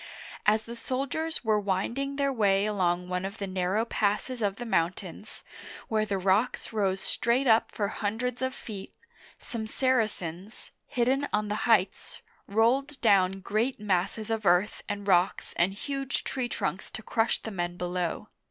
As 0.47 0.65
the 0.65 0.75
soldiers 0.75 1.45
were 1.45 1.59
winding 1.59 2.15
their 2.15 2.33
way 2.33 2.65
along 2.65 3.07
one 3.07 3.23
of 3.23 3.37
the 3.37 3.45
narrow 3.45 3.85
passes 3.85 4.41
of 4.41 4.55
the 4.55 4.65
mountains, 4.65 5.43
where 5.89 6.07
the 6.07 6.17
rocks 6.17 6.73
rose 6.73 6.99
straight 6.99 7.45
up 7.45 7.71
for 7.71 7.89
hundreds 7.89 8.41
of 8.41 8.55
feet, 8.55 8.95
some 9.37 9.67
Saracens, 9.67 10.71
hidden 10.87 11.27
on 11.31 11.49
the 11.49 11.69
heights, 11.69 12.23
rolled 12.47 12.99
down 13.01 13.41
great 13.41 13.79
masses 13.79 14.31
of 14.31 14.43
earth 14.43 14.81
and 14.89 15.07
rocks 15.07 15.53
and 15.55 15.75
huge 15.75 16.23
tree 16.23 16.49
trunks 16.49 16.89
to 16.89 17.03
crush 17.03 17.37
the 17.39 17.51
men 17.51 17.77
below. 17.77 18.27